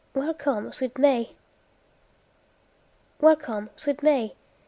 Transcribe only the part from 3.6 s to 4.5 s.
sweet May!